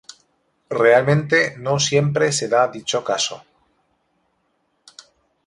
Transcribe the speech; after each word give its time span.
Realmente, 0.81 1.53
no 1.59 1.79
siempre 1.79 2.31
se 2.31 2.47
da 2.53 2.67
dicho 2.75 2.99
caso. 3.09 3.37